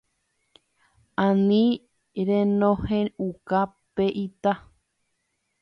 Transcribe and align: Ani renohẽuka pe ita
Ani 1.25 1.63
renohẽuka 2.27 3.59
pe 3.93 4.05
ita 4.25 4.51